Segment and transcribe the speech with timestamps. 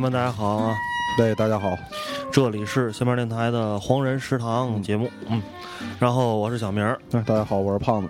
[0.00, 0.74] 朋友们，大家好啊！
[1.18, 1.76] 对，大家好，
[2.32, 5.42] 这里是新面电台的黄人食堂节目，嗯，
[5.98, 8.08] 然后我是小明儿，哎，大家好，我是胖子。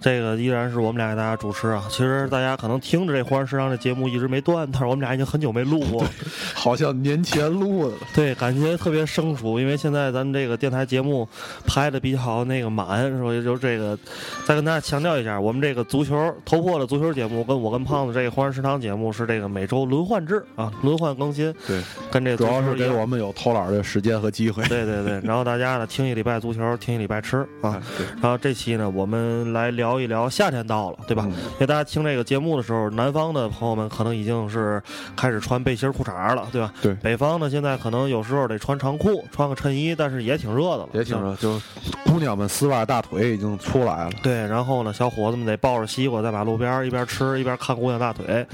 [0.00, 1.82] 这个依然是我们俩给大家主持啊。
[1.90, 6.04] 其实大家可能听着这黄人食堂这节目一直没断，但是我们俩已经很久没录过，
[6.54, 8.02] 好像年前录的了。
[8.14, 11.28] 对，感觉特别生疏，因为现在咱们这个电台节目
[11.66, 13.98] 拍的比较那个满，所以就这个
[14.44, 21.52] 再跟大家强调一下，我们这个足球头破的足球节目，跟我跟胖子这个黄人食堂节目是这个每周轮换制啊，轮换更新。
[21.66, 24.62] 对，跟这主要是给我们有偷懒的时间和机会。
[24.68, 27.80] 对 对对，然后大家呢听一礼拜足球，听一礼拜吃啊。
[28.20, 31.24] 然后这期呢，我们来聊一聊夏天到了，对吧？
[31.26, 34.82] 因为大家听这个节目的时候，南方的朋友们可能已经是
[35.16, 36.72] 开始穿背心裤衩了，对吧？
[36.82, 36.94] 对。
[37.02, 40.88] 北方呢，现在可能有时候得穿长裤，穿个衬衣，但是也挺热的了。
[40.92, 41.60] 也挺热，就
[42.04, 44.10] 姑娘们丝袜大腿已经出来了。
[44.22, 48.46] 对，然后呢，小伙子们得抱着西瓜在马路边一边吃一边看姑娘大腿，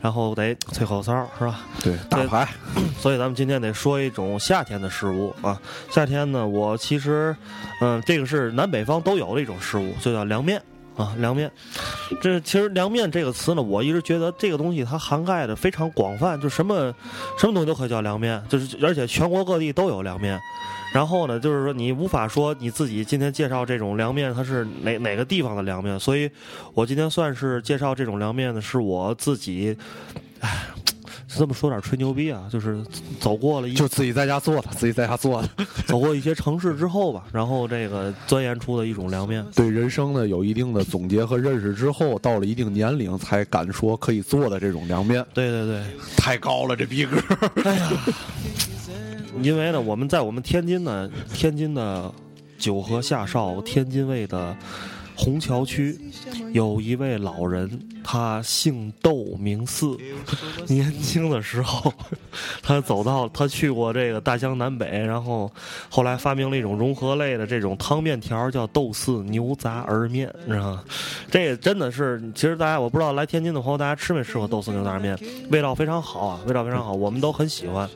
[0.00, 1.60] 然后得吹口哨，是吧？
[1.82, 2.48] 对，打牌。
[2.98, 5.56] 所以咱们今天得说一种夏天的食物啊。
[5.92, 7.36] 夏天呢，我其实，
[7.80, 10.60] 嗯，这个是南北方都有的一种食物，就叫凉面
[10.96, 11.14] 啊。
[11.18, 11.48] 凉面，
[12.20, 16.92] 这其实凉面这个词呢，我一直觉得这个东西它涵盖的非常广泛，就什么
[17.38, 20.36] 什么东西都可以叫凉面，就是而且全国各地都有凉面。
[20.92, 26.28] 然后呢，就是说你无法说你自己今天介绍这种凉面它是哪哪个地方的凉面，所以
[26.74, 29.78] 我今天算是介绍这种凉面呢，是我自己，
[30.40, 30.66] 唉。
[31.36, 32.82] 这么说点吹牛逼啊，就是
[33.20, 35.48] 走过了一就自己在家做的，自己在家做的，
[35.86, 45.24] 走过一些城市之后吧，然后这个钻研出的一种凉面，对人生呢有一定的总结和认识之后，到了一定年龄才敢说可以做的这种凉面。
[45.32, 45.82] 对对对，
[46.16, 47.16] 太高了这逼格！
[47.64, 47.90] 哎呀，
[49.40, 52.12] 因为呢，我们在我们天津呢，天津的
[52.58, 54.56] 九河下哨天津卫的
[55.14, 55.96] 虹桥区，
[56.52, 57.70] 有一位老人。
[58.02, 59.96] 他姓窦名四，
[60.68, 61.92] 年轻的时候，
[62.62, 65.50] 他走到他去过这个大江南北，然后
[65.88, 70.84] 后来发明了一种融合类的这种汤面条，叫豆四牛杂儿面，你知道吗？
[71.30, 75.18] 这真的是，其实大家我不知道来天津的朋友，大家吃没吃过豆四牛杂面？
[75.50, 77.88] 味道非常好啊，味道非常好，我们都很喜欢。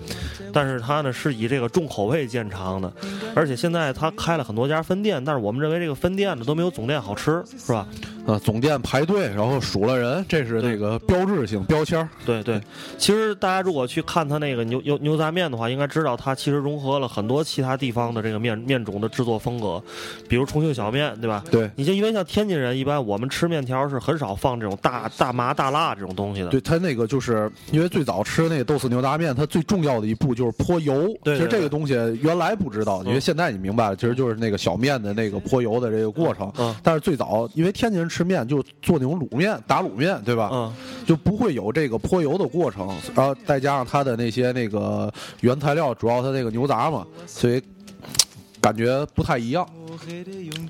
[0.52, 2.92] 但是它呢是以这个重口味见长的，
[3.34, 7.86] 而且现在他开了很多家分店，但是我们认为这个分店呢都没有总店好吃，是吧？
[8.26, 12.60] 啊，总店排队，然后数了人，这是那个标志性标签对对，
[12.98, 19.82] 其实大家如果去看他那个牛牛牛杂面的话，应该知道它其实融合了很多其他地方的这个面面种的制作风格，
[20.28, 21.42] 比如重庆小面，对吧？
[21.50, 21.70] 对。
[21.76, 26.48] 你像因为像天津人，一般我们吃面条是很少放这种大大麻大辣这种东西的。
[26.48, 31.14] 对他那个就是因为最早吃那个豆豉牛杂面，它最重要的一步就是泼油。
[31.22, 31.36] 对。
[31.36, 36.52] 其实这个东西原来不知道，因为现在你明白了，其实就是那个小面的那个泼油的这个过程。
[36.58, 36.74] 嗯。
[36.82, 40.50] 但是最早因为天津人吃面就做那种卤面打卤面，对吧？
[40.52, 40.72] 嗯。
[41.06, 45.12] 就不会有这个泼油的过程，然后再加上它的那些那个
[45.42, 47.62] 原材料，主要它那个牛杂嘛，所以
[48.64, 49.66] 感觉不太一样。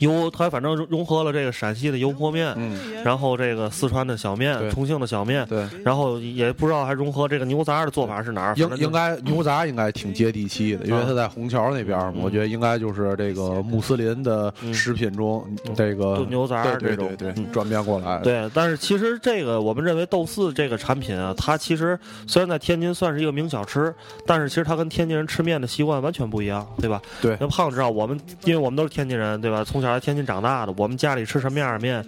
[0.01, 8.55] 油，它反正融合了这个陕西的油泼面，嗯，然后这个四川的小面，重庆的小面，对，然后也不知道还融合这个牛杂的做法是哪儿。
[8.57, 18.19] 应应该牛杂应该挺接地气的，因为它在虹桥那边嘛，我觉得应该就是这个穆斯林的食品中这个牛杂这种对转变过来。
[18.19, 23.95] 对，但是其实这个我们认为豆四这个产品啊，它其实虽然在天津算是一个名小吃，
[24.27, 27.01] 但是其实它跟天津人吃面的习惯完全不一样，对吧？
[27.23, 29.63] 对，那胖知道我们，因为我们都是天津人，对吧？
[29.63, 32.05] 从小在天津长大的，我们家里吃什么样的面，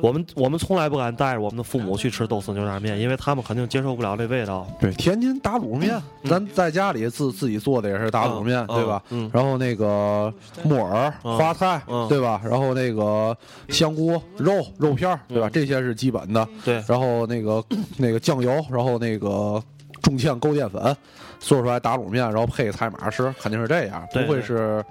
[0.00, 4.66] 我们我们从来不敢带着我们的父母去吃豆丝牛杂面，因为他们肯定接受不了这味道。
[4.80, 9.02] 对，天津打卤面，咱在家里自自己做的也是打卤面，对吧？
[9.10, 9.30] 嗯。
[9.32, 10.32] 然后那个
[10.64, 12.40] 木耳、花菜，对吧？
[12.42, 13.36] 然后那个
[13.68, 15.50] 香菇、肉肉片，对吧？
[15.52, 16.48] 这些是基本的。
[16.64, 16.82] 对。
[16.88, 17.62] 然后那个
[17.98, 19.62] 那个酱油，然后那个
[20.02, 20.96] 重芡勾淀粉。
[21.38, 24.84] 做出来打卤面，然后配菜码吃，肯定是这样，不会是，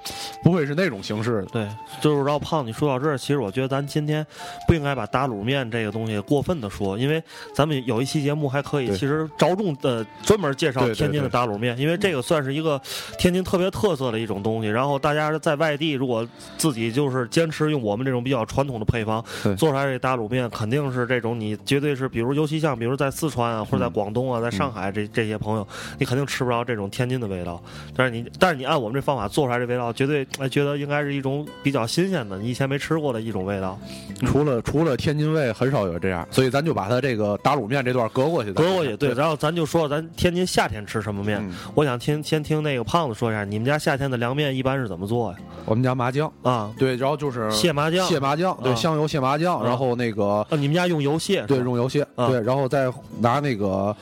[0.44, 1.46] 不会是那种形式的。
[1.48, 1.68] 对，
[2.02, 4.26] 就是让胖你说到这儿，其实我觉得咱今天
[4.68, 7.22] 不应该把打卤面这个东西过分的说，因为
[7.54, 12.82] 咱们有一期节目还可以，其实着重的专门介绍天津的打卤面，因为这个算是一个
[13.18, 14.70] 天津特别特色的一种东西。
[14.70, 16.28] 然后大家在外地如果
[16.58, 19.24] 自己就是坚持用我们这种比较传统的配方
[19.58, 25.68] 做出来这打卤面，肯定是这种你绝对是，比如尤其像比如在四川啊，或者在广东啊，在上海这这些朋友，
[25.98, 26.37] 你肯定吃。
[26.38, 27.60] 吃不着这种天津的味道，
[27.96, 33.80] 但是你，但是你按我们这方法做出来这味道，绝对哎觉得应该是一种比较新鲜的，你以前没吃过的一种味道。
[34.28, 38.96] 除了除了天津味，很少有这样，所以咱就把它这个打卤面这段隔过去，隔过去。
[38.96, 41.44] 对，然后咱就说咱天津夏天吃什么面。
[41.74, 45.38] 我想听先听那个胖子说一下，你们家夏天的凉面一般是怎么做呀？
[45.66, 51.44] 我们家麻酱啊，对，然后就是蟹麻酱，蟹麻酱，对，香油蟹麻酱，然后那个，你们家用油蟹？
[51.48, 53.96] 对，用油蟹，对，然后再拿那个。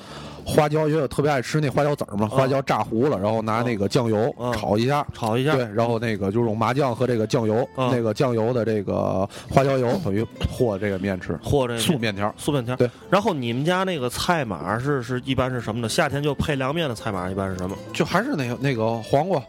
[0.46, 12.76] 花椒，因为我特别爱吃那花椒籽儿嘛，花椒炸糊了，然后拿那个酱油炒一下，炒一下，对，然后那个就是用麻酱和这个酱油，那个酱油的这个花椒油等于和这个面吃，和这素面条，素面条。
[12.76, 15.90] 对，然后你们家那个菜码是是一般是什么呢？
[15.90, 17.76] 夏天就配凉面的菜码一般是什么？
[17.92, 19.42] 就还是那个那个黄瓜，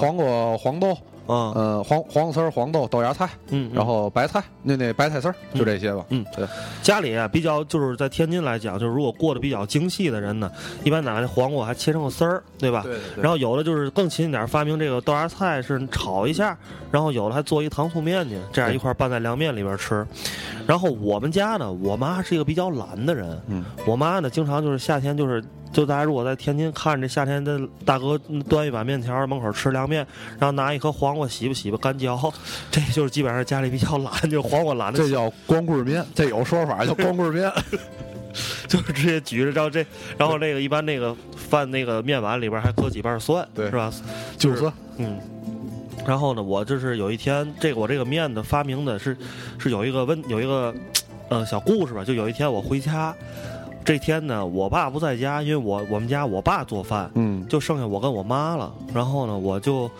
[0.00, 0.96] 黄瓜黄豆。
[1.26, 6.04] 嗯呃黄黄瓜丝儿、黄豆、豆芽菜，嗯，然后白菜，那那白菜丝儿，就这些吧。
[6.10, 6.46] 嗯，对。
[6.82, 10.50] 家里啊，比较就是在天津来讲，就是如果过得比较精细的人呢，
[10.84, 12.82] 一般拿那黄瓜还切成个丝儿，对吧？
[12.84, 12.98] 对。
[13.22, 16.56] 然后有的就是更勤一点，发明这个豆芽菜是炒一下，
[16.90, 20.06] 然后有的还做一糖醋面去，这样一块拌在凉面里边吃。
[20.66, 25.42] 然后我们家呢，我妈是一个比较懒的人，嗯，我妈呢经常就是夏天就是。
[25.74, 28.16] 就大家如果在天津看着夏天的大哥
[28.48, 30.06] 端一碗面条门口吃凉面，
[30.38, 32.32] 然后拿一颗黄瓜洗吧洗吧干嚼，
[32.70, 34.98] 这就是基本上家里比较懒，就是黄瓜懒的。
[35.00, 37.52] 这叫光棍面， 这有说法叫光棍面，
[38.68, 39.84] 就是直接举着，然后这，
[40.16, 43.92] 然后那个一般那个饭那个面碗里边还搁几瓣蒜，对，是吧？
[44.38, 45.18] 就是蒜，嗯。
[46.06, 49.16] 然后呢，我就是有一天，这个我这个面的发明的是
[49.58, 50.72] 是有一个问有一个
[51.30, 53.12] 呃小故事吧，就有一天我回家。
[53.84, 58.72] 这天呢，我爸不在家，因为我我们家我爸做饭，嗯，就剩下我跟我妈了。
[58.94, 59.90] 然后呢，我就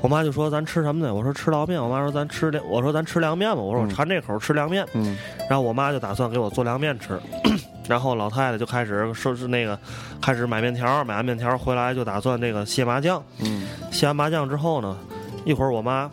[0.00, 1.14] 我妈就说咱吃什么呢？
[1.14, 1.82] 我说吃捞面。
[1.82, 3.60] 我妈说咱吃凉，我说咱吃凉面吧。
[3.60, 4.82] 我说我馋这口吃凉面。
[4.94, 7.20] 嗯，然后我妈就打算给我做凉面吃。
[7.86, 9.78] 然后老太太就开始收拾那个
[10.22, 13.22] 开始买面条，买完面条回来就打算那个卸麻酱。
[13.40, 14.96] 嗯，卸完麻酱之后呢，
[15.44, 16.10] 一会儿我妈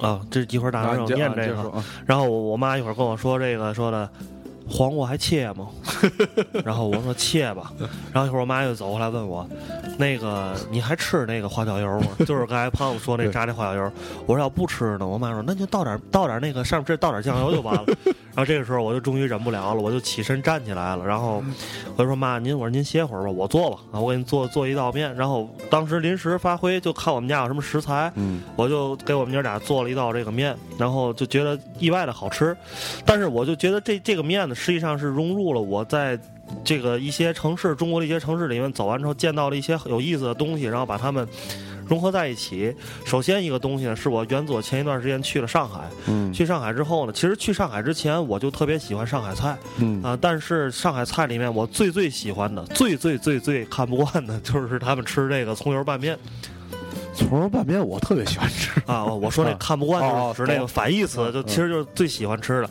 [0.00, 1.72] 啊，这一会儿打算念这个，
[2.06, 4.08] 然后我我妈一会儿跟我说这个说的。
[4.68, 5.68] 黄瓜还切吗？
[6.64, 7.72] 然后我说切吧。
[8.12, 9.48] 然后一会儿我妈又走过来问我，
[9.98, 12.08] 那个你还吃那个花椒油吗？
[12.26, 13.92] 就是刚才胖子说那炸那花椒油。
[14.26, 17.84] 我说要不吃呢，我妈说那就倒点倒点那个上面这倒点酱油就完了。
[18.38, 21.04] 然后这个时候我就终于忍不了了，我就起身站起来了。
[21.04, 21.42] 然后
[21.96, 23.78] 我就说妈，您我说您歇会儿吧，我做吧。
[23.90, 25.12] 啊，我给你做做一道面。
[25.16, 28.12] 然后当时临时发挥，就看我们家有什么食材，
[28.54, 30.56] 我就给我们娘俩做了一道这个面。
[30.78, 32.56] 然后就觉得意外的好吃，
[33.04, 34.54] 但是我就觉得这这个面呢。
[34.54, 36.16] 实际上是融入了我在
[36.62, 41.26] 这个一些城市，中国的一些城市里面走完之后，见到了一些有意思的东西，然后把它们
[41.88, 42.74] 融合在一起。
[43.04, 56.18] 首先一个东西呢，是我原佐前一段时间去了上海，嗯，去上海之后呢，其实去上海之前我就特别喜欢上海菜，嗯啊，但是上海菜里面我最最喜欢的、最最最最看不惯的就是他们吃这个葱油拌面。
[57.18, 59.04] 葱油拌面我特别喜欢吃啊！
[59.04, 62.70] 我说那看不惯就是那个反义词，就其实就是最喜欢吃的。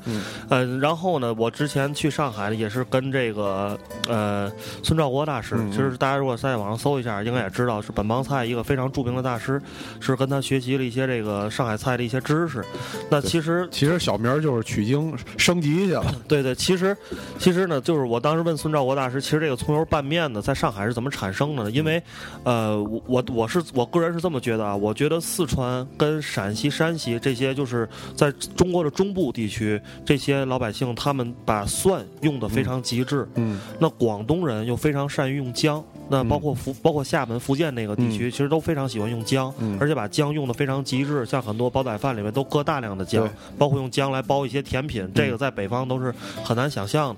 [0.50, 3.78] 嗯，然后呢，我之前去上海也是跟这个
[4.08, 4.50] 呃
[4.82, 9.62] 孙兆国大师，其实大家如果在网上搜一下，应该也知道是本帮菜一个非常著名的大师，
[10.00, 12.64] 是跟他学习了一些这个上海菜的一些知识。
[13.10, 16.06] 那其实其实小名就是取经升级去了。
[16.26, 16.96] 对对，其实
[17.38, 21.72] 其实呢，就是我当时问孙兆国大师，其实这个葱油拌面呢，在上海是怎么产生的呢？
[21.72, 22.02] 因为
[22.46, 24.37] 呃，我我我是我个人是这么。
[24.40, 33.28] 觉得啊，我觉得四川跟陕西、山西这些，就是在中国的中部地区，这些老百姓他们把蒜用的非常极致。
[33.36, 35.84] 嗯，那广东人又非常善于用姜。
[36.10, 41.26] 那包括福，包括厦门、福建那个地区，其实都非常喜欢用姜，而且把姜用的非常极致。
[41.26, 46.14] 像很多煲仔饭里面都搁大量的姜，包括用姜来包一些甜品，这个在北方都是
[46.46, 47.14] 很难想象。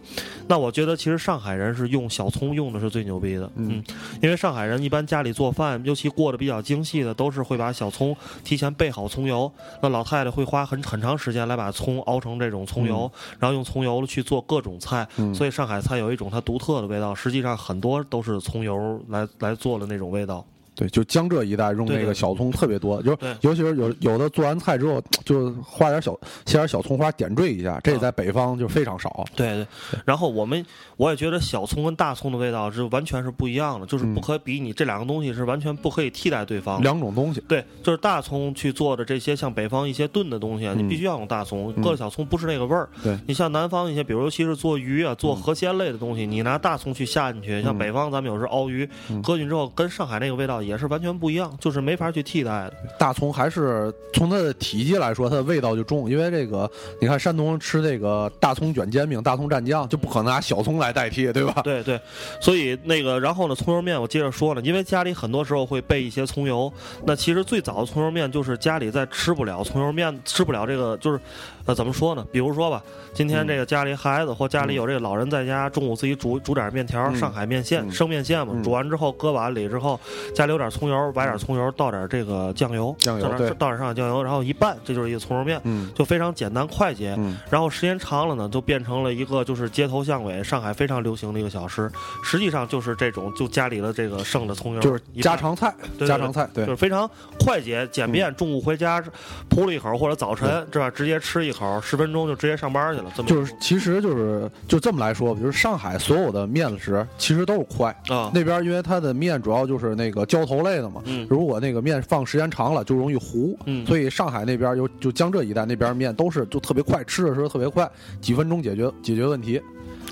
[0.48, 3.84] 那我觉得其实上海人是用小葱用的是最牛逼的，嗯，
[4.24, 9.52] 因为上海人一般家里做饭，尤其过得比较精细的，都是会把小葱提前备好葱油。
[9.82, 15.08] 那老太太会花很很长时间来把葱熬成这种葱油，然后用葱油去做各种菜。
[15.34, 19.00] 所以上海菜有一种它独特的味道，实际上很多都是葱油。
[19.10, 20.46] 来来做的那种味道。
[20.76, 29.26] 对，就江浙一带用那个小葱特别多，就是尤其是有有的做完菜之后，就花点小切点小葱花点缀一下，这在北方就非常少。
[29.36, 30.66] 对对，然后我们
[30.98, 36.82] 我也觉得小葱跟大葱的味道是完全是不一样的，就是不可比拟，这两个东西是完全不可以替代对方。
[36.82, 37.42] 两种东西。
[37.48, 42.88] 对，就是大葱去做的这些像北方一些炖的东西，你必须要用大葱，搁了小葱不是那个味儿。
[43.04, 48.88] 对，你像南方一些，比如尤其是做鱼啊、做河鲜类的东西，你拿大葱去下进去，像北方咱们有时候熬鱼，
[49.24, 51.54] 搁进去之后跟上海那个味道也是完全不一样。
[51.60, 52.74] 就是没法去替代的。
[52.98, 56.10] 大葱还是从它的体积来说，它的味道就重。
[56.10, 56.70] 因为这个，
[57.02, 61.62] 你看山东吃这个大葱卷煎饼、大葱蘸酱，就不可能拿小葱来代替，对吧？
[61.64, 62.00] 对对。
[62.40, 66.72] 所以那个，然后呢，葱油面我接着说呢，因为家里很多时候会备一些葱油。
[67.06, 71.20] 那其实最早的葱油面就是家里在吃不了葱油面，吃不了这个就是。
[71.66, 72.26] 那怎么说呢？
[72.32, 72.82] 比如说吧，
[73.14, 80.00] 今天这个家里孩子或家里有这个老人在家，中午自己煮煮点面条，上海面线生面线嘛，煮完之后搁碗里之后，
[80.34, 87.14] 家里留点葱油，崴点葱油，倒点这个酱油，酱油对倒点上海酱油，然后一拌，这就是一个葱油面，嗯就非常简单快捷。
[87.20, 91.90] 嗯然后时间长了呢，就变成了一个就是街头巷尾上海非常流行的一个小吃，
[92.24, 99.04] 实际上就是这种就家里的这个剩的葱油，就是家常菜，对对家常菜，对就是非常快捷简便，中午回家
[99.50, 103.12] 铺了一口，或者早晨是吧，直接吃一口，十分钟就直接上班去了。
[103.16, 111.28] 这么就是其实就是就这么来说，比如上海所有的面食其实都是快，啊，那边因为它的面主要就是那个浇头类的嘛，嗯。
[111.30, 113.86] 如果那个面放时间长了就容易糊，嗯。
[113.86, 117.90] 所以上海那边有就江浙一带那边面都是就特别快，吃的时候特别快，
[118.22, 119.62] 几分钟解决解决问题。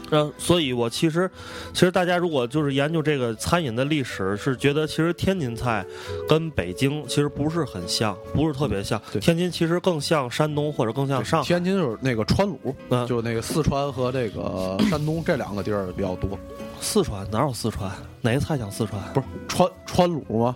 [0.09, 1.29] 呃，所以我其实，
[1.73, 5.85] 其实大家如果就是研究这个餐饮的历史，是觉得其实天津菜
[6.27, 9.01] 跟北京其实不是很像，不是特别像。
[9.11, 11.47] 对天津其实更像山东或者更像上海。
[11.47, 16.37] 天津就是那个川鲁，嗯就那个四川和这个山东这两个地儿比较多。
[16.79, 17.91] 四川哪有四川？
[18.21, 19.01] 哪个菜像四川？
[19.13, 20.55] 不是川川鲁吗？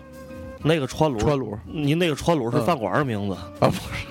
[0.64, 3.36] 那个川鲁，川鲁您那个川鲁是嗯饭馆的名字。
[3.60, 4.06] 啊，不是。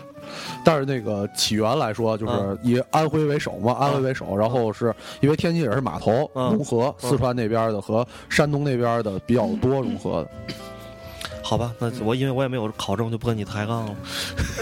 [0.65, 10.31] 但是那个起源来说，就是嗯以安徽为首嘛，安徽为首，然后是因为天津也是码头嗯融合，嗯四川那边的和山东那边的比较多融合的。
[11.43, 13.97] 好吧，那我因为我也没有考证，就不跟你抬杠了。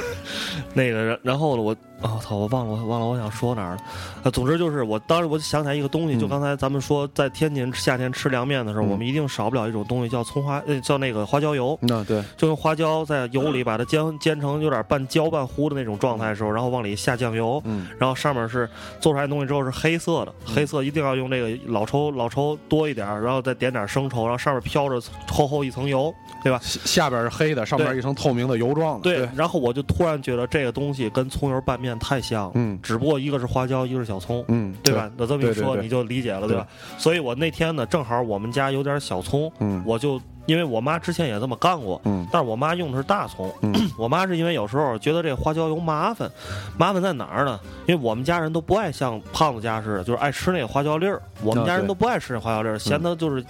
[0.72, 3.78] 那个，然然后呢，我啊操，我忘了，我忘了我想说哪儿了。
[4.22, 11.76] 啊，总之就是我当时我就想起来一个东西，嗯就刚才咱们说在天津夏天吃凉面的时候，嗯我们一定少不了一种东西叫葱花，呃，叫那个花椒油。
[11.82, 18.68] 那对，就用花椒在油里把它煎煎成有点半焦半糊的那种状态的时候，然后往里下酱油，嗯然后上面是
[19.00, 26.14] 做出来的东西之后是黑色的，黑色一定要用这个老抽老抽多一点，然后再点点生抽，然后上面飘着厚厚一层油，
[26.44, 26.60] 对吧？
[26.62, 29.02] 下下边是黑的，上面一层透明的油状的。
[29.02, 35.08] 对，然后我就突然觉得这个东西跟葱油拌面太像了，嗯只不过一个是花椒，一个是小葱，嗯，对吧？
[35.16, 36.66] 那这么一说你就理解了，对吧？
[36.98, 46.28] 所以我那天呢，正好我们家有点小葱，嗯我就因为我妈之前也这么干过，嗯但是我妈用的是大葱，嗯我妈是因为有时候觉得这花椒油麻烦，
[46.76, 47.60] 麻烦在哪儿呢？
[47.86, 53.44] 因为我们家人都不爱像胖子家似的，就是爱吃那个花椒粒儿，我们家人都不爱吃那花椒粒儿，嫌它就是，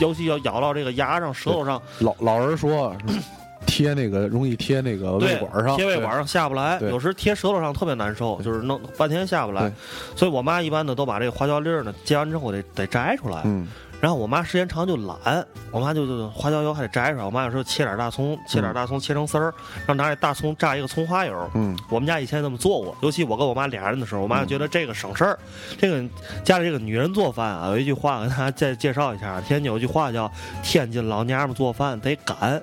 [0.00, 2.92] 尤其要咬到这个牙上、舌头上，老老人说
[3.68, 9.70] 贴那个容易贴那个胃管上，贴胃管上下不来，有时贴舌头上特别难受，就是弄半天下不来。
[10.16, 13.68] 所以我妈一般呢都把这个花椒粒儿呢煎完之后得得摘出来，嗯。
[14.00, 17.24] 然后我妈时间长就懒，我妈就就花椒油还得摘出来。
[17.24, 21.50] 我妈有时候切点大葱，切点大葱切成丝儿，然后拿这大葱炸一个葱花油。
[21.54, 21.76] 嗯。
[21.90, 25.36] 我们家以前这么做过，尤其我跟我妈俩人的时候，我妈就觉得这个省事儿。
[25.76, 26.08] 这个
[26.44, 30.30] 家里这个女人做饭啊，有一句话跟大家再介绍一下，天津有句话叫
[30.62, 32.62] “天津老娘们做饭得赶”，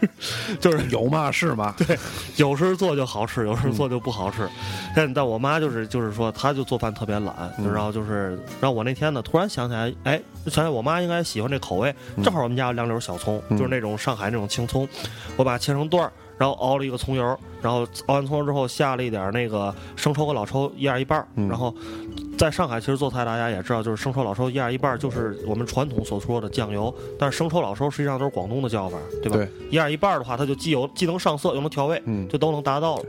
[0.60, 1.98] 就是有嘛是嘛，对，
[2.36, 4.48] 有时做就好吃，有时做就不好吃。
[4.94, 14.88] 但但我妈就是就是说，她就做饭特别懒，嗯然后就是，然后我那天呢，突然想起来，哎，想起来我妈应该喜欢这口味，正好我们家有两绺小葱，嗯就是那种上海那种青葱，
[15.36, 16.12] 我把它切成段儿。
[16.38, 21.74] 然后熬了一个葱油，然后熬完葱油之后下了一点那个生抽和老抽一样一半儿，嗯然后
[22.36, 29.36] 在上海其实做菜大家也知道，就是生抽老抽一样一半儿，就是我们传统所说的酱油，但是生抽老抽实际上都是广东的叫法，对吧？
[29.36, 33.02] 对一样一半儿的话，它就既有既能上色又能调味，嗯，就都能达到了。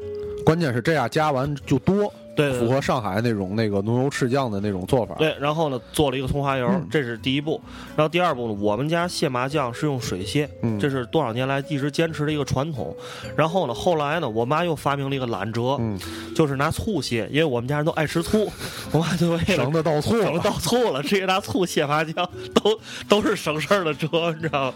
[0.46, 5.16] 关键是这样加完就多，对符合上海那种那个浓油赤酱的那种做法。
[5.16, 7.60] 对，然后呢，做了一个葱花油，嗯这是第一步。
[7.96, 12.96] 然后第二步呢，我们家蟹麻酱是用水蟹，嗯这是多少年来一直坚持的一个传统。
[13.36, 16.00] 然后呢，后来呢，我妈又发明了一个懒折，嗯，
[16.36, 18.50] 就是拿醋蟹，因为我们家人都爱吃醋，
[18.94, 22.80] 我妈就为了省得倒醋省了倒醋了，直接拿醋蟹麻酱，都
[23.10, 24.74] 都是省事儿的折，你知道吗？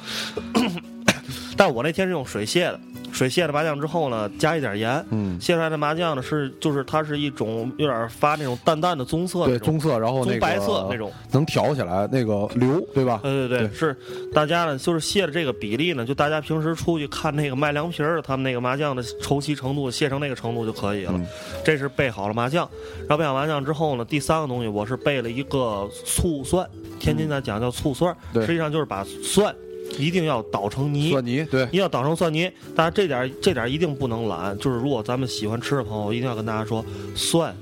[1.62, 2.80] 但我那天是用水卸的，
[3.13, 11.13] 水卸了麻酱之后呢，加一点盐，嗯，卸出来的麻酱呢是就是它是一种有点发那种淡淡的棕色对，棕色，然后那个白色那种。
[11.30, 13.20] 能调起来那个流，对吧？
[13.22, 13.96] 对对对，对是
[14.34, 21.13] 大家呢，就是卸的这个比例呢，就大家平时出去看那个卖凉皮儿的，他们那个麻酱的稠稀程度，卸成那个程度就可以了。
[21.13, 21.27] 嗯
[21.63, 22.68] 这是备好了麻酱，
[23.01, 26.68] 然后备好麻酱之后呢，第三个东西我是备了一个醋蒜，
[27.00, 29.56] 天津呢讲叫醋蒜，对实际上就是把蒜
[29.98, 31.10] 一定要捣成泥。
[31.10, 34.57] 蒜泥，对，一定要捣成蒜泥，大家这点儿这点儿一定不能懒。
[34.57, 36.83] 就是如果咱们喜欢吃的朋友，一定要跟大家说，
[37.15, 37.55] 蒜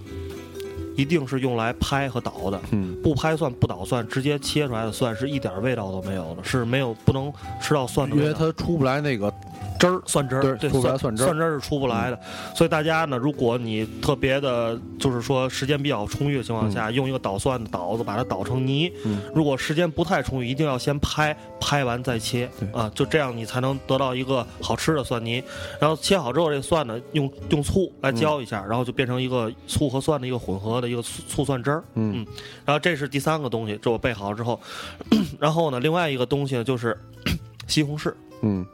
[0.95, 2.59] 一定是用来拍和捣的。
[2.71, 7.31] 嗯，不拍蒜不捣蒜，直接切出来的蒜是一点味道都没有的，是没有不能
[7.62, 8.33] 吃到蒜的因为。
[8.33, 9.33] 它出不来那个
[9.79, 12.19] 汁儿，蒜汁儿对对出不来蒜蒜汁儿嗯蒜汁儿是出不来的，
[12.53, 18.91] 所以大家呢，如果你特别的，就是说时间比较充裕的情况下，用一个捣蒜的捣子把它捣成泥。
[19.05, 25.41] 嗯如果时间不太充裕，一定要先拍，拍完再切啊，就这样你才能得到一个好吃的蒜泥。
[25.79, 31.83] 然后切好之后，这蒜呢，用用醋来浇一下，然后就变成一个醋和蒜的一个混合的一个醋醋蒜汁儿。
[31.95, 32.25] 嗯
[32.65, 34.59] 然后这是第三个东西，这我备好之后，
[35.39, 36.98] 然后呢，另外一个东西呢就是
[37.67, 38.65] 西红柿，嗯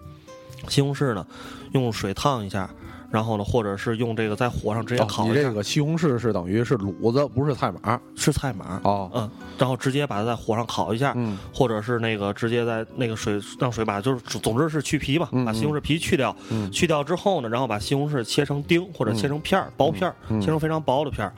[0.70, 1.26] 西红柿呢
[1.74, 2.70] 用水烫一下，
[3.12, 9.10] 然后呢或者是用这个在火上直接烤一下，这个西红柿是等于是卤子，不是菜码是菜码，哦。
[9.14, 21.34] 嗯，然后直接把它在火上烤一下，嗯或者是那个直接在那个水让水把就是总之是去皮吧，嗯把西红柿皮去掉，嗯去掉之后呢，然后把西红柿切成丁或者切成片儿、薄片儿，嗯切成非常薄的片儿。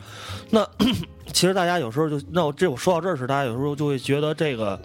[0.50, 0.67] 那
[1.34, 4.79] 其实大家有时候就那我这我说到这儿时，大家有时候就会觉得这个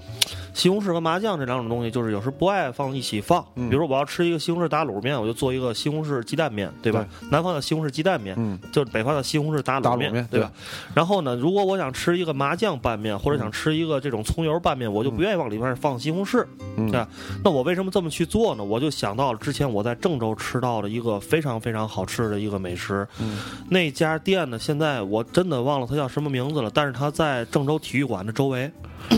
[0.53, 3.45] 西红柿和麻酱这两种东西，就是有时候不爱放一起放。
[3.57, 7.07] 嗯比如说我要吃一个西红柿打卤面，我就做一个西红柿鸡蛋面，对吧？
[7.31, 10.53] 南方的西红柿鸡蛋面，嗯就是北方的西红柿打卤面，对吧？
[10.95, 16.45] 然后呢，如果我想吃一个麻酱拌面，或者想吃一个这种葱油拌面，我就不愿意往里面放西红柿，
[16.77, 17.09] 嗯对吧？
[17.43, 18.63] 那我为什么这么去做呢？
[18.63, 23.39] 我就想到了之前我在郑州吃到的一个非常非常好吃的一个美食，嗯
[23.71, 28.73] 那家店呢，现在我真的忘了它叫什么名字了，但是它在郑州体育馆的周围。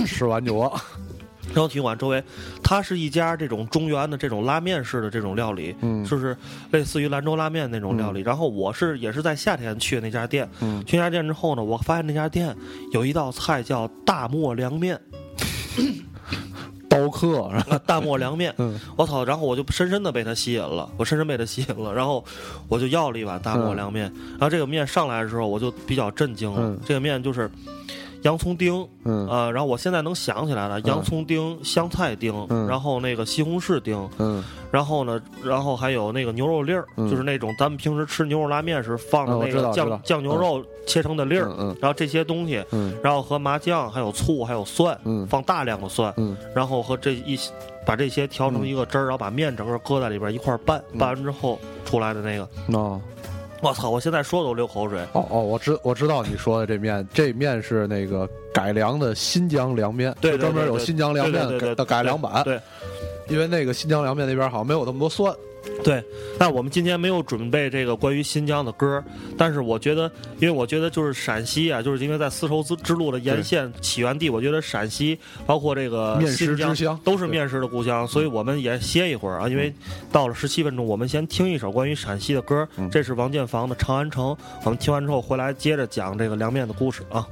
[0.07, 0.73] 吃完就饿。
[1.49, 2.25] 郑州体育馆周围，
[2.63, 6.37] 它是一家这种中原的这种拉面式的这种料理，嗯就是
[6.73, 8.23] 类似于兰州拉面那种料理。
[8.23, 12.57] 然后我是也是在夏天去的那家店，嗯去那家店之后呢，我发现那家店
[12.93, 14.99] 有一道菜叫大漠凉面，
[16.95, 17.77] 刀客是吧？
[17.77, 19.25] 啊，大漠凉面，嗯我操！
[19.25, 22.25] 然后我就深深的被他吸引了，我深深被他吸引了，然后
[22.69, 24.05] 我就要了一碗大漠凉面。
[24.33, 27.51] 然后这个面上来的时候，我就比较震惊了，嗯这个面就是
[28.25, 29.27] 洋葱丁，嗯。
[29.29, 32.67] 呃，然后我现在能想起来了，洋葱丁、香菜丁，嗯。
[32.67, 34.45] 然后那个西红柿丁，嗯。
[34.71, 37.09] 然后呢，然后还有那个牛肉粒儿，嗯。
[37.09, 42.93] 就是那种咱们平时吃牛肉拉面时放的那个酱、酱牛肉切成的粒儿，嗯然后这些东西，嗯。
[43.03, 45.27] 然后和麻酱还有醋还有蒜，嗯。
[45.27, 46.37] 放大量的蒜，嗯。
[46.55, 47.39] 然后和这一
[47.87, 50.99] 把这些调成一个汁儿，然后把面整个搁在里边一块拌，嗯。
[50.99, 53.01] 拌完之后出来的那个，哦
[53.71, 53.91] 我操！
[53.91, 55.01] 我现在说都流口水。
[55.13, 62.45] 哦哦，我知我知道你说的这面，这面是那个改良的新疆凉面，对专门有新疆凉面的改良版。
[62.45, 62.61] 对
[63.29, 65.35] 因为那个新疆凉面那边好像没有那么多蒜。
[65.85, 66.03] 对，
[66.39, 69.05] 那我们今天没有准备这个关于新疆的歌，
[69.37, 79.71] 但是我觉得，因为我觉得就是陕西啊，就是因为在丝绸之之路的沿线起源地，我觉得陕西包括这个面食新疆之乡都是面食的故乡，所以我们也歇一会儿啊，因为
[80.11, 82.91] 到了十七分钟，我们先听一首关于陕西的歌，嗯。
[82.91, 84.27] 这是王建房的《长安城》，
[84.63, 87.27] 我们听完之后回来接着讲这个凉面的故事啊。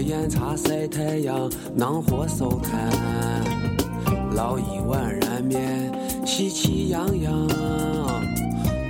[0.00, 2.90] 喝烟茶晒太阳，囊火烧炭，
[4.34, 5.92] 捞一碗燃面，
[6.24, 7.30] 喜气洋洋。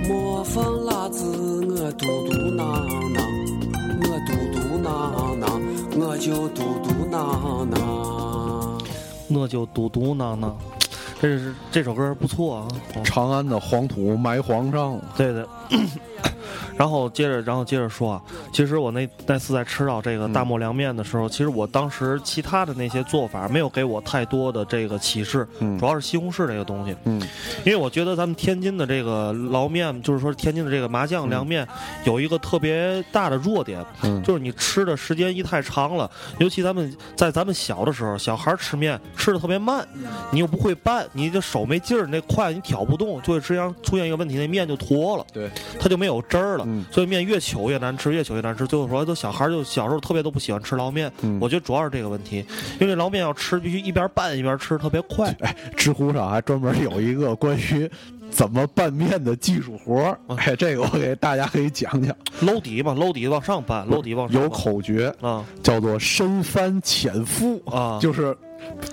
[0.07, 1.25] 模仿辣子，
[1.67, 2.63] 我嘟嘟囔
[3.11, 3.19] 囔，
[3.99, 4.87] 我嘟嘟囔
[5.37, 5.59] 囔，
[5.99, 9.37] 我就嘟嘟囔囔。
[9.37, 10.53] 我就嘟嘟囔囔，
[11.19, 12.67] 这是这首歌不错啊。
[13.03, 15.45] 长安的黄土埋皇上，对的。
[16.81, 27.21] 然后接着，然后接着说啊，其实我那那次在吃到这个大漠凉面的时候，其实我当时其他的那些做法没有给我太多的这个启示，嗯主要是西红柿这个东西，嗯。
[27.63, 31.67] 因为我觉得咱们天津的这个捞面，就是说天津的这个麻酱凉面，
[32.03, 34.19] 有一个特别大的弱点，嗯。
[34.23, 39.87] 就是你吃的时间一太长了，尤其咱们在咱们小的时候，小孩吃面吃的特别慢，
[40.31, 45.23] 你又不会拌，你的手没劲儿，那筷子你挑不动，就会实际上出现一个问题，那面就坨了。
[45.31, 45.47] 对，
[45.79, 48.65] 它就没有汁儿了，嗯所以面越求越难吃，越求越难吃。
[48.65, 52.37] 最后说，都小孩儿就小时候特别都不喜欢吃捞面，嗯我觉得主要是这个问题，
[52.79, 55.35] 因为这捞面要吃必须一边拌一边吃，特别快。
[55.41, 57.89] 哎，知乎上还专门有一个关于
[58.31, 62.15] 怎么拌面的技术活儿，嗯哎，这个我给大家可以讲讲。
[62.41, 65.45] 搂底吧，搂底往上拌，搂底往上有口诀啊。
[65.61, 67.99] 叫做深翻浅覆啊。
[67.99, 68.35] 就是。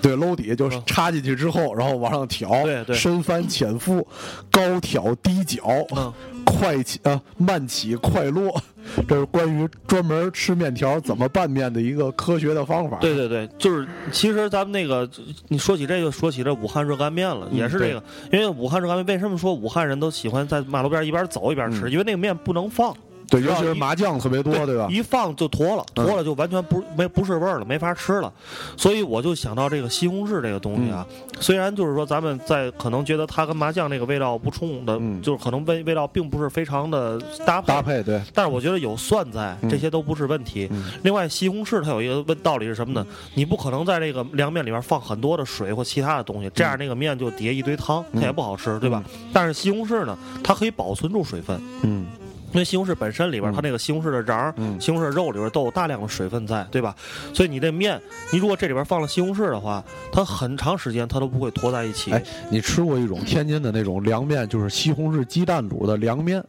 [0.01, 2.95] 对，搂底就是嗯插进去之后，然后往上挑，对对。
[2.95, 4.03] 深翻浅覆，
[4.49, 5.61] 高挑低脚，
[5.95, 6.11] 嗯
[6.43, 8.59] 快起啊，慢起快落，
[9.07, 12.97] 这是关于专门吃面条怎么拌面的一个科学的方法。
[12.99, 15.09] 对对对，就是其实咱们那个，
[15.47, 21.89] 你说起这个，说起这武汉热干面了，嗯也是这个，因为武汉热干面为什么说武汉人都喜欢在马路边一边走一边吃？
[21.89, 22.95] 嗯因为那个面不能放，
[23.29, 24.87] 对，尤其是麻酱特别多，对吧？
[24.89, 28.31] 一放就坨了，嗯坨了就完全不没不是味儿了，没法吃了。
[28.75, 37.67] 所以我就想到这个西红柿这个东西啊，嗯虽然就是说咱们在可能觉得它跟麻酱那个味道不冲的，嗯就是可能味味道并不是非常的搭配。
[37.67, 40.67] 搭配对，但是我觉得有蒜在，嗯这些都不是问题。
[40.71, 43.05] 嗯另外，西红柿它有一个问道理是什么呢？
[43.35, 49.03] 你不可能在这个凉面里面放很多的水或其他的东西，这样那个面就底下一堆汤，它也不好吃，对吧？
[49.31, 52.05] 但是西红柿呢，它可以保存住水分，嗯
[52.51, 56.95] 因为西红柿本身里边嗯它那个西红柿的瓤儿、嗯西红柿肉里边都有大量的水分在，对吧？
[57.33, 57.99] 所以你这面，
[58.31, 62.11] 你如果这里边放了西红柿的话，它很长时间它都不会坨在一起。
[62.11, 66.43] 哎，你吃过一种天津的那种凉面，就是西红柿鸡蛋煮的凉面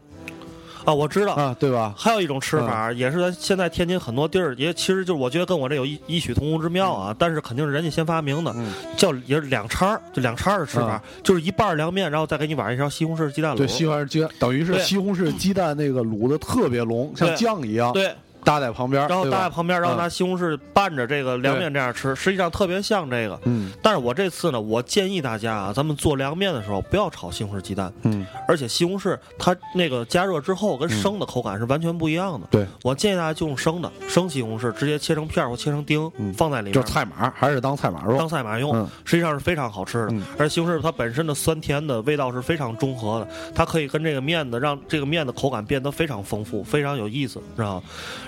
[0.85, 1.35] 啊，我知道。
[1.35, 1.95] 啊，对吧？
[1.97, 8.73] 还有一种吃法，也是咱现在天津很多地儿，也其实就是我觉得跟我这有异异曲同工之妙啊，但是肯定是人家先发明的，嗯。
[8.97, 13.57] 叫也是两叉儿，就两叉儿的吃法，啊就是一半儿凉面，然后再给你碗一勺西红柿鸡蛋卤。
[13.59, 19.99] 对，西红柿鸡蛋等于是西红柿鸡蛋那个卤的特别浓，像酱一样，对，搭在旁边，然后搭在旁边，然后嗯。
[19.99, 23.39] 拿西红柿拌着这个凉面这样吃，实际上特别像这个。
[23.45, 23.71] 嗯。
[23.83, 32.47] 但是我这次呢，我建议大家啊，咱们做凉面的时候不要炒西红柿鸡蛋，嗯，而且西红柿它那个加热之后跟生的口感是完全不一样的。
[32.51, 36.33] 对，我建议大家就用生的生西红柿，直接切成片或切成丁，嗯。
[36.33, 36.73] 放在里面。
[36.73, 38.17] 就是菜码，还是当菜码用。
[38.17, 38.27] 当。
[38.31, 38.89] 菜码用，嗯。
[39.05, 40.09] 实际上是非常好吃的。
[40.13, 40.23] 嗯。
[40.39, 47.83] 而西红柿它本身的酸甜的味道是非常中和的，它可以跟这个面的让这个面的口感变得非常丰富，非常有意思，知道吗？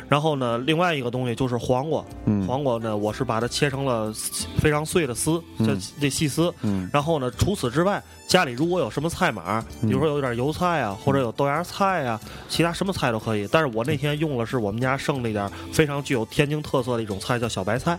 [0.09, 4.13] 然后呢，另外一个东西就是黄瓜，嗯黄瓜呢，我是把它切成了
[4.59, 6.53] 非常碎的丝，嗯这这细丝。
[6.63, 13.49] 嗯然后呢，除此之外，家里如果有什么菜码，比如说有点油菜啊，或者有豆芽菜啊，其他什么菜都可以。
[13.51, 17.99] 但是我那天用的是我们家剩那点非常具有天津特色的一种菜，叫小白菜。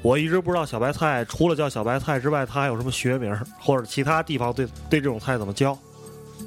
[0.00, 5.76] 我一直不知道小白菜除了叫小白菜之外，它还有什么学名，或者其他地方对对这种菜怎么叫？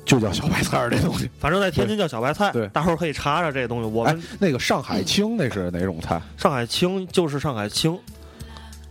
[0.05, 1.29] 就叫小白菜儿这东西。
[1.39, 3.89] 反正在天津叫小白菜，对大伙儿可以查查这东西。
[3.89, 6.21] 我哎们，那个上海青那是哪种菜？
[6.37, 7.97] 上海青就是上海青，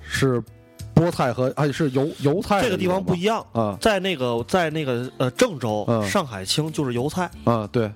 [0.03, 0.43] 是
[0.95, 3.45] 菠菜和哎是油油菜这个地方不一一样。
[3.53, 7.91] 种吗在那个在那个呃郑州，嗯上海青就是油菜，啊啊对，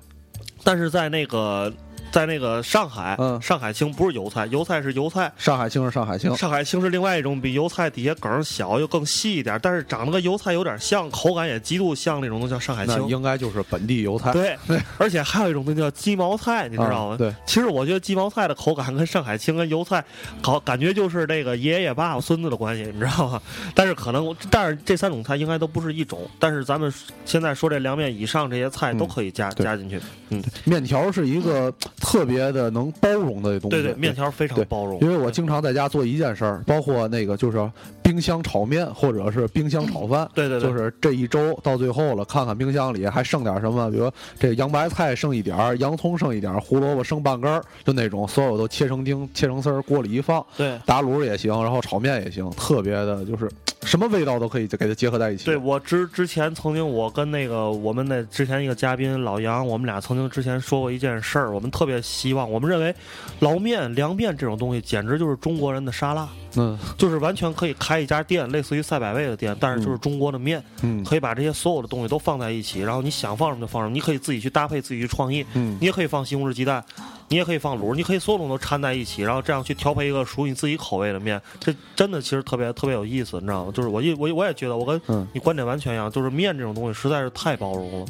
[0.63, 1.71] 但是在那个
[2.15, 5.29] 在那个上海，嗯上海青不是油菜，油菜是油菜。
[5.37, 13.09] 上海青是上海青，上海青是另外一种，比油菜底下梗儿小又更细一点，但是长得跟油菜有点像，口感也极度像那种东西，叫上海那青。
[13.09, 14.31] 应该就是本地油菜。
[14.31, 14.57] 对，
[14.97, 17.15] 而且还有一种东西叫鸡毛菜，你知道吗？
[17.15, 20.01] 啊对，其实我觉得鸡毛菜的口感跟上海青跟油菜，
[20.41, 23.41] 好感觉就是这个爷爷爸爸孙子的关系，你知道吗？
[23.75, 26.25] 但是可能， 但是这三种菜应该都不是一种。
[26.39, 26.93] 但是咱们
[27.25, 29.99] 现在说这凉面以上这些菜都可以加、加进去。
[30.29, 31.69] 嗯，面条是一个
[32.05, 33.77] 特别的能包容的东西。
[33.77, 34.99] 对对，面条非常包容。
[35.01, 37.71] 因为我经常在家做一件事儿，包括那个就是
[38.03, 40.29] 冰箱炒面或者是冰箱炒饭。
[40.35, 53.49] 对对对，就是这一周到最后了，看看冰箱里还剩点什么，比如这洋白菜剩一点儿，洋葱剩一点儿，胡萝卜剩半根儿，就那种，所有都切成丁、切成丝儿，锅里一放，对打卤也行，然后炒面也行，特别的就是省
[53.85, 55.45] 什么味道都可以给它结合在一起。
[55.45, 62.93] 对我之之前曾经，我跟那个我们的之前一个嘉宾老杨，我们俩曾经之前说过一件事儿，我们特别希望，我们认为
[63.39, 66.77] 捞面、凉面这种东西简直就是中国人的沙拉，嗯。
[66.97, 71.03] 就是完全可以开一家店，类似于赛百味的店，但是就是中国的面，嗯。
[71.03, 75.77] 可以把这些所有的东西都放在一起，然后你想放什么就放什么，你可以自己去搭配，自己去创意，嗯。
[75.79, 76.83] 你也可以放西红柿鸡蛋，
[77.27, 83.71] 你也可以放卤，你可以所有东西都掺在一起，然后这样去调配一个属于你自己口味的面，这真的其实特别特别有意思，你知道吗？
[83.73, 88.05] 就是我一我我也觉得我跟嗯你观点完全一样，就是面这种东西实在是太包容了。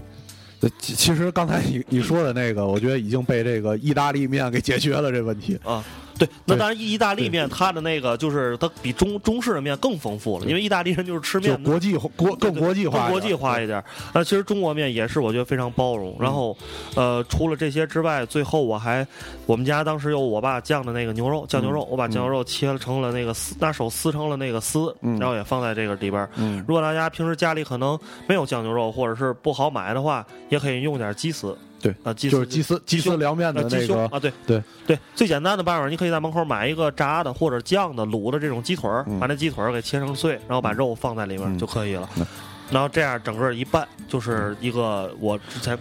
[0.79, 5.59] 其其实刚才你你说的那个，我觉得已经被这个意大利面给解决了这问题。
[5.63, 5.83] 啊。
[6.17, 13.83] 对，那当然，意大利面它的那个就是它比中中式的面更丰富了，因为意大利人就是吃面的国际化国更国际化，更国际化一点。
[14.13, 16.15] 那其实中国面也是我觉得非常包容。
[16.19, 16.55] 然后，
[16.95, 19.05] 呃，除了这些之外，最后我还
[19.45, 26.27] 我们家当时有我爸酱的那个牛肉酱牛肉，我把酱牛肉切成了那个丝，拿手撕成了那个丝，嗯然后也放在这个里边
[26.67, 31.57] 如果大家平时家里可能没有酱牛肉，或者是不好买的话，也可以用点鸡丝。
[31.85, 42.25] 对啊，鸡丝就是鸡丝鸡丝凉面的那个胸啊，对对对，最简单的办法，你可以在门口买一个炸的或者酱的、卤的这种鸡腿儿，嗯把那鸡腿儿给切成碎，然后把肉放在里面嗯就可以了嗯。
[42.71, 45.77] 然后这样整个一拌，就是一个我之前。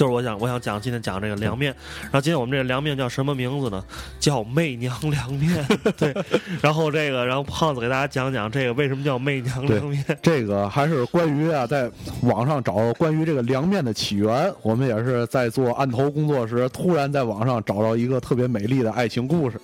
[0.00, 3.84] 就是我想，我想讲今天讲这个凉面，然后今天我们这个凉面叫什么名字呢？
[4.18, 5.62] 叫媚娘凉面。
[5.98, 6.14] 对，
[6.62, 10.02] 然后这个，然后胖子给大家讲讲这个为什么叫媚娘凉面。
[10.22, 11.90] 这个还是关于啊，在
[12.22, 14.50] 网上找关于这个凉面的起源。
[14.62, 19.60] 我们也是在做案头工作时，突然在网上找到一个特别美丽的爱情故事。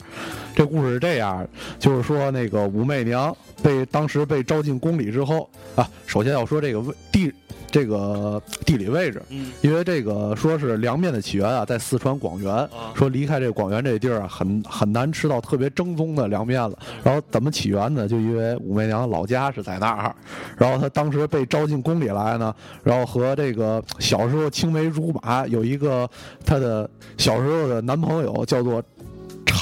[0.55, 7.33] 这故事是这样，就是说那个武媚娘被当时被招进宫里之后啊，首先要说这个位地
[7.71, 12.55] 这个地理位置，嗯因为这个说是凉面的起源啊，在四川广元。
[12.55, 16.79] 啊，说离开这个广元这地儿啊，很很难吃到特别正宗的凉面了。
[17.03, 18.09] 然后怎么起源呢？
[18.09, 20.15] 就因为武媚娘老家是在那儿，
[20.57, 26.09] 然后她当时被招进宫里来呢，然后和这个小时候青梅竹马有一个
[26.45, 28.83] 她的小时候的男朋友叫做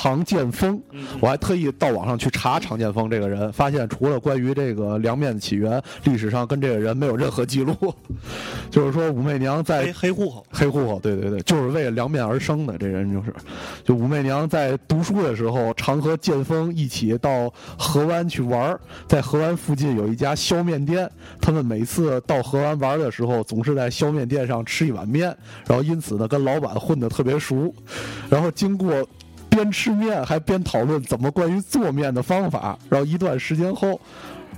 [0.04, 0.78] 常剑锋。
[0.92, 7.74] 嗯我还特意到网上去查常剑锋这个人，发现除了关于这个凉面的起源，历史上跟这个人没有任何记录。
[8.70, 10.46] 就是说武媚娘在黑黑户口。
[10.50, 12.76] 黑户口，对对对，就是为了凉面而生的。
[12.76, 13.34] 这人就是，
[13.82, 18.78] 就武媚娘在读书的时候，常和剑锋一起到河湾去玩。
[19.08, 25.34] 在河湾附近有一家削面店，他们每次到河湾玩的时候，总是在削面店上吃一碗面，
[25.66, 27.74] 然后因此呢，跟老板混得特别熟。
[28.28, 29.06] 然后经过
[29.54, 34.00] 边吃面还边讨论怎么关于做面的方法，然后一段时间后。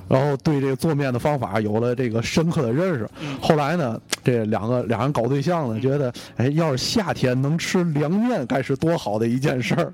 [0.08, 3.10] 然后对这个做面的方法有了这个深刻的认识。
[3.40, 9.92] 后来呢，这两个两人搞对象呢，觉得哎，要是夏天能吃凉面，该是多好的一件事儿。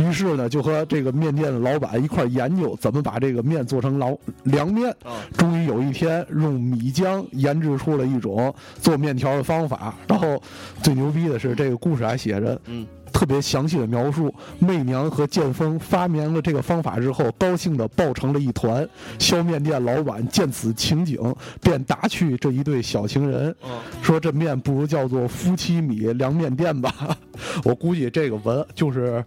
[0.00, 4.90] 于是呢，就和这个面店的老板一块儿研究怎么把这个面做成老凉面。
[5.04, 9.94] 啊终于有一天，用米浆研制出了一种做面条的方法。
[10.08, 10.42] 然后
[10.82, 12.84] 最牛逼的是，这个故事还写着，嗯，
[13.16, 18.86] 特别详细的描述，媚娘和剑锋发明了这个方法之后，高兴的抱成了一团。
[19.18, 21.18] 削面店老板见此情景，
[21.62, 23.70] 便打趣这一对小情人，嗯
[24.02, 26.92] 说这面不如叫做夫妻米凉面店吧。
[27.64, 29.24] 我估计这个文就是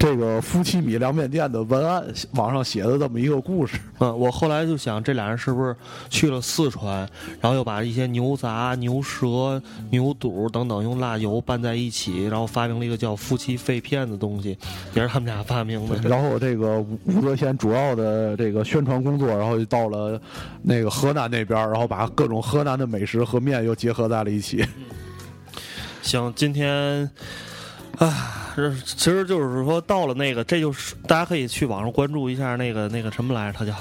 [0.00, 3.78] 这个夫妻米凉面店的文案，网上写的这么一个故事。
[3.98, 5.76] 嗯，我后来就想，这俩人是不是
[6.08, 7.06] 去了四川，
[7.38, 9.60] 然后又把一些牛杂、牛舌、
[9.90, 14.56] 牛肚等等用辣油拌在一起，然后发明了一个叫夫妻肺片的东西，
[14.94, 15.96] 也是他们俩发明的。
[16.08, 20.18] 然后这个武武则天主要的这个宣传工作，然后就到了
[20.62, 24.64] 那个河南那边，然后把各种河南的美食和面又结合在了一起。
[26.00, 27.10] 行，今天。
[28.00, 33.74] 啊，这其实就是说，到了那个，这就是大家可以去网上关注一下那个那个什么来着，他叫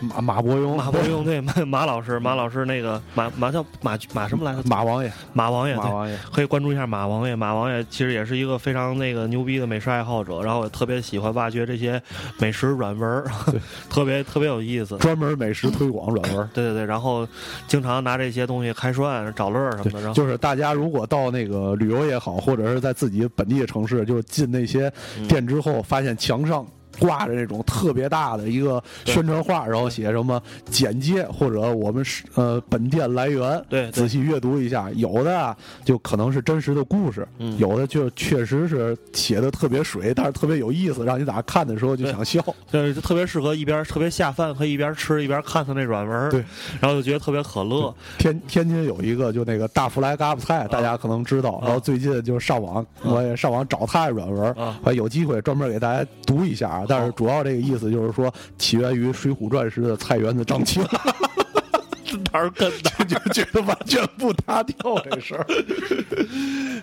[0.00, 4.62] 马马伯庸，马伯庸，对马马老师，马老师那个马马叫马马什么来着？
[4.68, 7.34] 马王爷，马王爷，马王爷，可以关注一下马王爷。
[7.34, 12.00] 马王爷其实也是一个非常那个牛逼的美食爱好者，然后也特别喜欢挖掘这些
[12.38, 13.24] 美食软文儿，
[13.88, 14.98] 特别特别有意思。
[14.98, 16.48] 专门美食推广软文。
[16.52, 17.26] 对对对，然后
[17.66, 20.00] 经常拿这些东西开涮、找乐儿什么的。
[20.00, 26.66] 然后就是大家如果到那个旅游也好，或者是在自己本地的城市，就是进那些嗯店之后，发现墙上。
[26.98, 34.90] 挂着那种特别大的一个宣传画，然后写什么简介或者我们是呃本店来源，对对仔细阅读一下。
[34.94, 42.42] 有的啊，就可能是真实的故事，嗯有的就确实是写的特别水，但是特别有意思，让你咋看的时候就想笑。
[42.70, 46.44] 就是特别适合一边特别下饭，可以一边吃一边看他那软文对，
[46.80, 47.94] 然后就觉得特别可乐。
[48.18, 51.60] 天天津有一个就那个大福来嘎巴菜，大家可能知道。
[51.62, 56.85] 然后最近就上网，我也上网找他的软文，啊有机会专门给大家读一下啊。
[56.88, 60.64] 但是主要这个意思就是说，起源于《水浒传》时的菜园子张
[62.16, 65.46] 哪儿跟哪就觉得完全不搭调这事儿。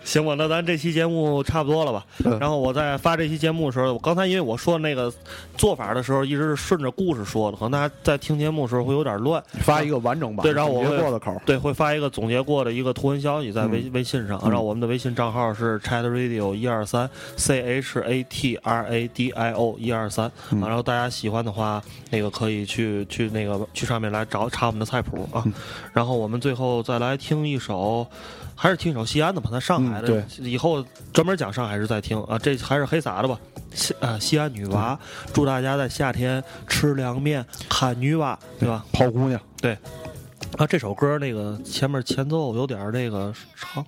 [0.03, 2.05] 行吧，那咱这期节目差不多了吧？
[2.39, 5.11] 然后我在发这期节目的时候，我刚才因为我说那个
[5.57, 9.43] 做法的时候，一直是顺着故事说的，可能大家在听节目的时候会有点乱。
[9.61, 11.41] 发一个完整版，对然后我会过的口。
[11.45, 25.43] 对，会发一个总结过的一个图文消息在微、微信上，然后我们的微信账号是 Chat Radio 一二三 C H A T R A D I O 一二三，然后大家喜欢的话，那个可以去去那个去上面来找查我们的菜谱啊。
[25.45, 25.53] 嗯
[25.93, 28.07] 然后我们最后再来听一首，
[28.55, 32.37] 还是听一首西安的吧，咱上海的，对以后专门讲上海是再听啊。
[32.39, 33.39] 这还是黑撒的吧，
[33.75, 34.97] 西啊西安女娃，
[35.31, 38.83] 祝大家在夏天吃凉面看女娃，对吧？
[38.91, 39.77] 泡姑娘，对，
[40.57, 43.85] 啊，这首歌那个前面前奏有点那个长，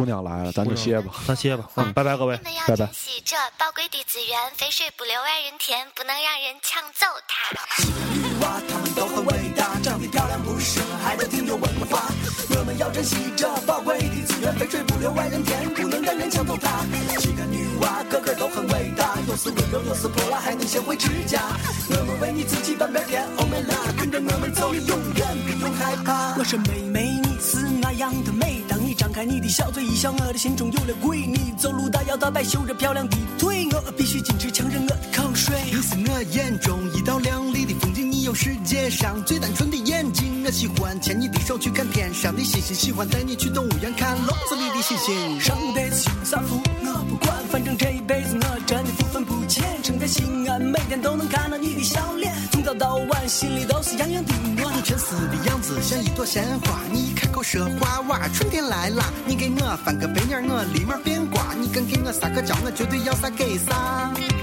[0.00, 1.12] 姑娘来了，咱就歇吧。
[1.26, 2.34] 咱歇吧，嗯，拜拜各位。
[2.38, 7.52] 拜拜珍惜这宝贵的资源，肥水不流外人田，不能让人抢走它。
[7.84, 12.08] 女娃她们都很伟大，长得漂亮不是，还都挺有文化。
[12.56, 16.80] 我们要珍惜这宝贵的资源，肥水不流外人田，不能让人抢走它。
[17.18, 21.42] 几个女娃个个都很伟大，有时温柔，有时泼辣，还能学会持家。
[21.90, 26.34] 我们为你自己半边天，Oh my love，跟着我们走，你永远不用害怕。
[26.38, 28.64] 我说妹妹，你是那样的美，
[29.10, 31.26] 张开你的小嘴，一笑，我的心中有了鬼。
[31.26, 35.52] 你走路大摇大摆，秀着漂亮的腿，我必须矜持强忍我的口水。
[35.66, 40.44] 你是我眼中一道亮丽的风景，你有世界上最单纯的眼睛。
[40.44, 45.40] 我喜欢牵你的手去看天上的星星，喜欢带你去动物园看笼子里的猩猩。
[45.40, 49.64] 上辈子修啥福我不管，反正这一辈子我真的不分不浅。
[49.82, 54.72] 生在西安，每天都能看到你的笑脸，从早到晚心里都是洋洋的暖。
[54.76, 64.34] 你沉思的样子像一朵鲜花，你狗说话娃春天来啦你给我翻个白眼我立马变瓜你敢给我撒个娇我绝对要啥给啥哥哥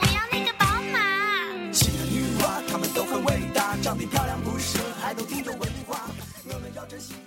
[0.00, 6.02] 我要那个宝马七个女娃她们都很伟大长得漂亮不说还都挺懂文化。
[6.48, 7.25] 我们要珍惜。